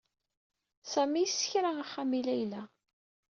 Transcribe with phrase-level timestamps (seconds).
[0.91, 2.63] Sami yessekra axxam i Layla.